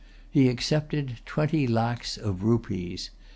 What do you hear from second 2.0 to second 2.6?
of